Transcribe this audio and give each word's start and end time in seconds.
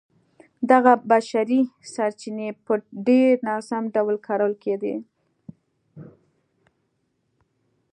دغه 0.71 0.93
بشري 1.11 1.61
سرچینې 1.93 2.49
په 2.65 2.73
ډېر 3.07 3.33
ناسم 3.47 3.83
ډول 3.95 4.15
کارول 4.27 4.53
کېدې. 4.63 4.95